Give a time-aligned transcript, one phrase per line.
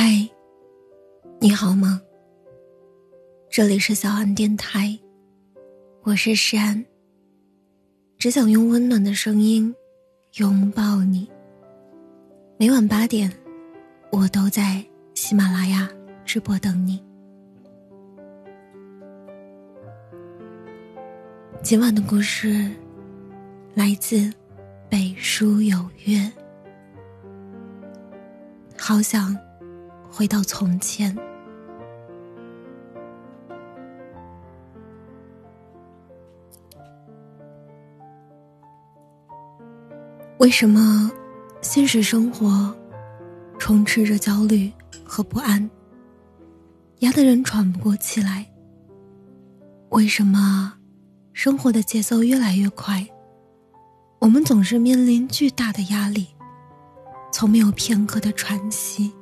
[0.00, 0.30] 嗨，
[1.40, 2.00] 你好吗？
[3.50, 4.96] 这里是小安电台，
[6.04, 6.86] 我是诗安。
[8.16, 9.74] 只想用温暖的声音
[10.34, 11.28] 拥抱你。
[12.60, 13.28] 每晚八点，
[14.12, 15.90] 我都在喜马拉雅
[16.24, 17.02] 直播等你。
[21.60, 22.70] 今晚的故事
[23.74, 24.32] 来自
[24.88, 26.30] 北书有约。
[28.78, 29.36] 好想
[30.18, 31.16] 回到从前。
[40.38, 41.08] 为什么
[41.60, 42.76] 现实生活
[43.60, 44.72] 充斥着焦虑
[45.04, 45.70] 和不安，
[46.98, 48.44] 压得人喘不过气来？
[49.90, 50.74] 为什么
[51.32, 53.06] 生活的节奏越来越快，
[54.18, 56.26] 我们总是面临巨大的压力？
[57.32, 59.12] 从没有片刻的喘息。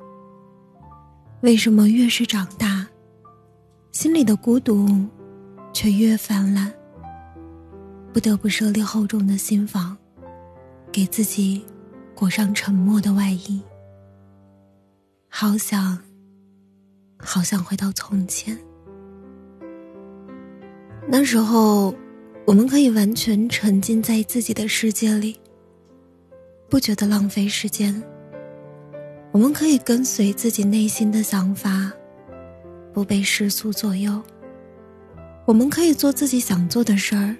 [1.42, 2.86] 为什么越是长大，
[3.92, 4.88] 心里的孤独
[5.72, 6.72] 却越泛滥？
[8.12, 9.96] 不得不设立厚重的心房，
[10.90, 11.62] 给自己
[12.14, 13.60] 裹上沉默的外衣。
[15.28, 15.98] 好想，
[17.18, 18.58] 好想回到从前。
[21.06, 21.94] 那时候，
[22.46, 25.38] 我们可以完全沉浸在自己的世界里。
[26.68, 28.02] 不觉得浪费时间。
[29.36, 31.92] 我们可以跟随自己内心的想法，
[32.94, 34.22] 不被世俗左右。
[35.44, 37.36] 我们可以做自己想做的事儿，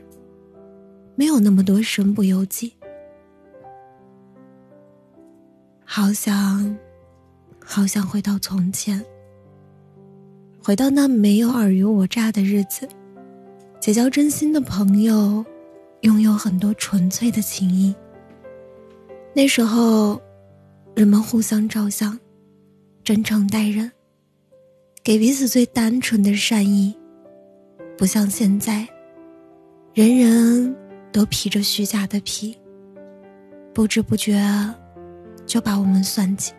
[1.14, 2.70] 没有那么多身不由己。
[5.86, 6.76] 好想，
[7.64, 9.02] 好想回到从前，
[10.62, 12.86] 回到那没有尔虞我诈的日子，
[13.80, 15.42] 结交真心的朋友，
[16.02, 17.94] 拥有很多纯粹的情谊。
[19.32, 20.20] 那时候，
[20.96, 22.18] 人们互相照相，
[23.04, 23.92] 真诚待人，
[25.04, 26.96] 给彼此最单纯的善意，
[27.98, 28.88] 不像现在，
[29.92, 30.74] 人人
[31.12, 32.58] 都披着虚假的皮，
[33.74, 34.42] 不知不觉
[35.44, 36.50] 就把我们算计。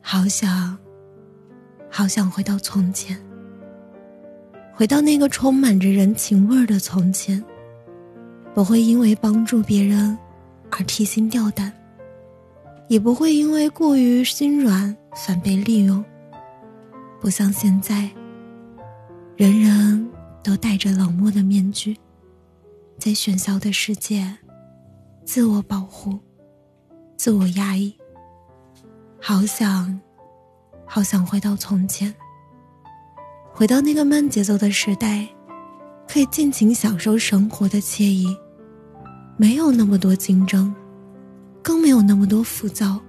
[0.00, 0.78] 好想，
[1.90, 3.20] 好想回到从前，
[4.72, 7.44] 回到那个充满着人情味儿的从前。
[8.54, 10.16] 不会因为帮助别人
[10.70, 11.72] 而提心吊胆，
[12.88, 16.04] 也不会因为过于心软反被利用。
[17.20, 18.10] 不像现在，
[19.36, 20.10] 人人
[20.42, 21.96] 都戴着冷漠的面具，
[22.98, 24.36] 在喧嚣的世界，
[25.24, 26.18] 自我保护，
[27.16, 27.96] 自我压抑。
[29.20, 29.98] 好想，
[30.84, 32.14] 好想回到从前，
[33.52, 35.26] 回到那个慢节奏的时代，
[36.06, 38.36] 可以尽情享受生活的惬意。
[39.36, 40.74] 没有那么多竞争，
[41.62, 43.00] 更没有那么多浮躁。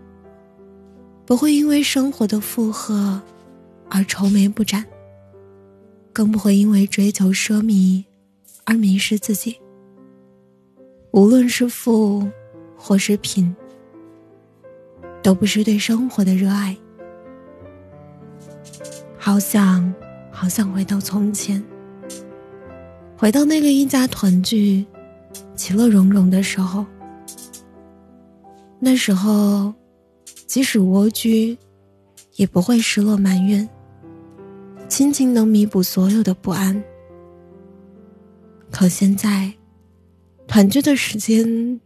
[1.26, 3.22] 不会因为生活的负荷
[3.90, 4.86] 而愁眉不展，
[6.14, 8.04] 更不会因为追求奢靡
[8.66, 9.58] 而迷失自己。
[11.12, 12.30] 无论是富
[12.78, 13.56] 或是贫，
[15.22, 16.76] 都不是对生活的热爱。
[19.18, 19.94] 好想，
[20.32, 21.64] 好想回到从前，
[23.18, 24.86] 回到那个一家团聚。
[25.58, 26.86] 其乐融融的时候，
[28.80, 29.74] 那时候，
[30.46, 31.58] 即使蜗居，
[32.36, 33.68] 也不会失落埋怨。
[34.88, 36.82] 亲情能弥补所有的不安。
[38.72, 39.52] 可现在，
[40.48, 41.82] 团聚的时间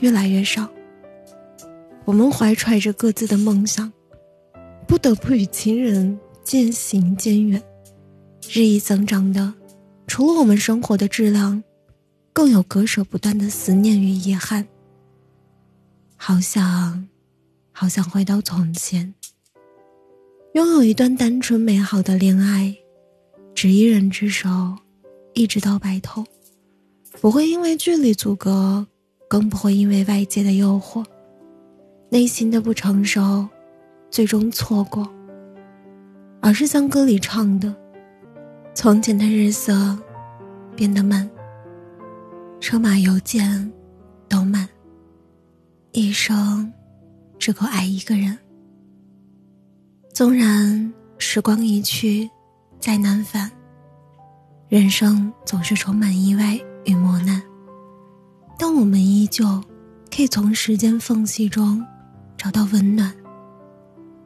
[0.00, 0.68] 越来越少，
[2.06, 3.92] 我们怀揣着各自的梦想，
[4.86, 7.62] 不得不与亲人渐行渐远。
[8.50, 9.52] 日益增长的，
[10.06, 11.62] 除了我们生活的质量。
[12.38, 14.64] 更有割舍不断的思念与遗憾。
[16.16, 17.08] 好想，
[17.72, 19.12] 好想回到从前，
[20.52, 22.72] 拥有一段单纯美好的恋爱，
[23.56, 24.48] 执一人之手，
[25.34, 26.24] 一直到白头，
[27.20, 28.86] 不会因为距离阻隔，
[29.28, 31.04] 更不会因为外界的诱惑，
[32.08, 33.48] 内心的不成熟，
[34.12, 35.12] 最终错过，
[36.40, 37.74] 而是像歌里唱的
[38.76, 39.98] ：“从前的日色，
[40.76, 41.28] 变得慢。”
[42.60, 43.72] 车马邮件
[44.28, 44.68] 都慢，
[45.92, 46.70] 一生
[47.38, 48.36] 只够爱一个人。
[50.12, 52.28] 纵然时光一去，
[52.80, 53.50] 再难返，
[54.68, 57.40] 人生总是充满意外与磨难，
[58.58, 59.44] 但我们依旧
[60.14, 61.82] 可以从时间缝隙中
[62.36, 63.14] 找到温暖，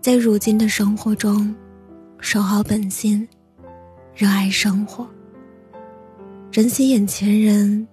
[0.00, 1.55] 在如今的生活中
[2.19, 3.29] 守好本心，
[4.17, 5.06] 热爱生活，
[6.50, 7.87] 珍惜眼前人。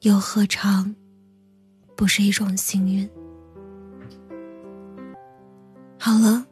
[0.00, 0.94] 又何尝
[1.94, 3.06] 不是一种幸运？
[5.98, 6.42] 好了，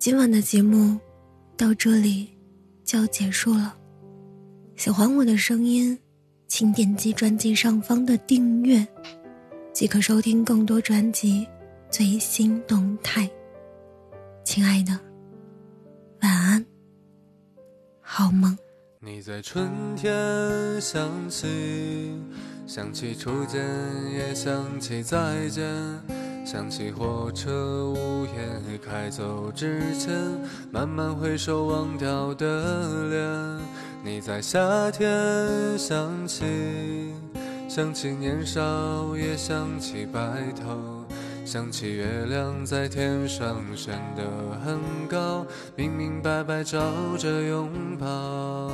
[0.00, 0.98] 今晚的节目
[1.56, 2.28] 到这里
[2.84, 3.76] 就要结束了。
[4.74, 5.96] 喜欢我的声音，
[6.48, 8.84] 请点击专辑上方的订阅，
[9.72, 11.46] 即可收听更多专辑
[11.88, 13.30] 最新动态。
[14.42, 14.98] 亲爱的，
[16.20, 16.66] 晚安，
[18.00, 18.58] 好梦。
[18.98, 20.10] 你在春天
[20.80, 21.46] 想起，
[22.66, 23.64] 想起初见，
[24.12, 25.64] 也想起再见，
[26.44, 30.12] 想起火车午夜开走之前，
[30.72, 33.66] 慢慢回首忘掉的脸。
[34.02, 35.08] 你在夏天
[35.78, 37.14] 想起，
[37.68, 40.20] 想起年少，也想起白
[40.52, 41.04] 头。
[41.44, 45.46] 想起月亮在天上升得很高，
[45.76, 46.80] 明明白白照
[47.16, 48.68] 着拥抱。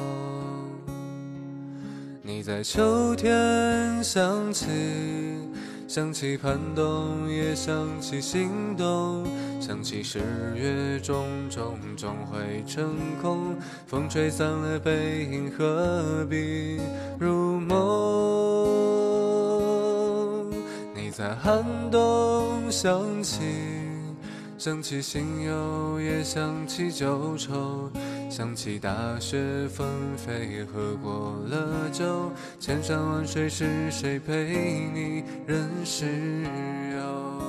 [2.25, 4.67] 你在秋天想起，
[5.89, 9.27] 想起寒冬，也想起心动。
[9.61, 10.21] 想起十
[10.55, 13.57] 月种种终会成空，
[13.89, 16.81] 风吹散了背影，何必
[17.19, 17.73] 如梦？
[20.95, 23.41] 你在寒冬想起，
[24.57, 27.91] 想起新友，也想起旧愁，
[28.33, 29.37] 想起大雪
[29.69, 29.87] 纷
[30.17, 36.07] 飞，喝过了酒，千山万水是谁陪你任时
[36.97, 37.42] 游？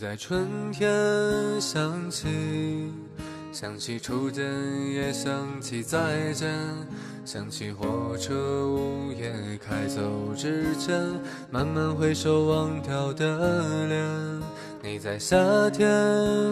[0.00, 0.90] 在春天
[1.60, 2.26] 想起，
[3.52, 4.42] 想起初见，
[4.94, 6.48] 也想起再见，
[7.22, 9.30] 想起火车午夜
[9.62, 10.98] 开走之前，
[11.50, 14.42] 慢慢回首忘掉的脸。
[14.82, 15.36] 你在夏
[15.68, 15.86] 天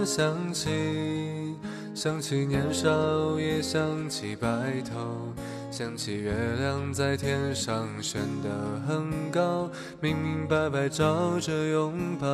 [0.05, 1.57] 想起，
[1.95, 4.49] 想起年少，也想起白
[4.83, 5.33] 头。
[5.71, 8.49] 想起月亮在天上升得
[8.87, 9.71] 很高，
[10.01, 12.27] 明明白白照着拥抱。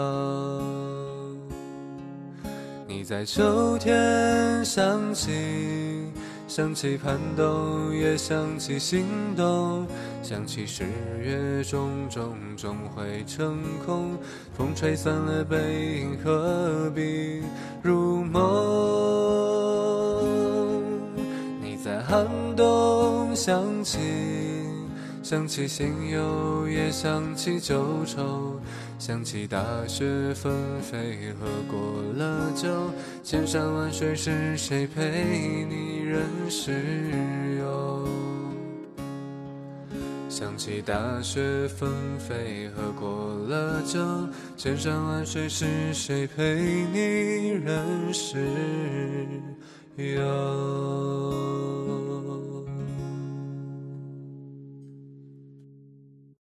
[2.87, 5.33] 你在秋天想起，
[6.47, 9.05] 想起盼冬，也想起心
[9.37, 9.85] 动。
[10.23, 10.85] 想起十
[11.21, 14.17] 月种种终会成空，
[14.57, 17.43] 风吹散了背影，何必
[17.83, 18.43] 如梦？
[21.61, 22.27] 你在寒
[22.57, 22.94] 冬。
[23.35, 23.99] 想起，
[25.23, 28.61] 想起新友，也想起旧愁，
[28.97, 29.59] 想起大
[29.89, 30.05] 雪
[30.35, 31.81] 纷飞，喝过
[32.17, 32.69] 了酒，
[33.25, 37.11] 千山万水是谁陪你任时
[37.59, 38.09] 游？
[40.29, 44.01] 想起大雪纷飞，喝过了酒，
[44.57, 48.47] 千山万水是谁陪你任时
[49.97, 50.25] 游？